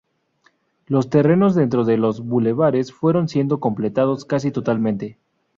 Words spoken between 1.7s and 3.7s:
de los bulevares fueron siendo